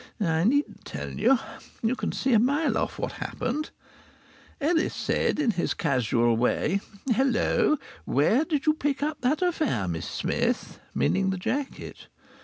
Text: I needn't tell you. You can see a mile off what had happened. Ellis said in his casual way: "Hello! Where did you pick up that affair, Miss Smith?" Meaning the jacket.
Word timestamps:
I 0.19 0.45
needn't 0.45 0.83
tell 0.83 1.11
you. 1.11 1.37
You 1.83 1.95
can 1.95 2.11
see 2.11 2.33
a 2.33 2.39
mile 2.39 2.75
off 2.75 2.97
what 2.97 3.11
had 3.11 3.27
happened. 3.27 3.69
Ellis 4.59 4.95
said 4.95 5.37
in 5.37 5.51
his 5.51 5.75
casual 5.75 6.35
way: 6.37 6.81
"Hello! 7.13 7.77
Where 8.05 8.43
did 8.43 8.65
you 8.65 8.73
pick 8.73 9.03
up 9.03 9.21
that 9.21 9.43
affair, 9.43 9.87
Miss 9.87 10.09
Smith?" 10.09 10.79
Meaning 10.95 11.29
the 11.29 11.37
jacket. 11.37 12.07